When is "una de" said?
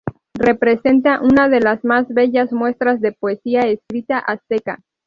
1.21-1.59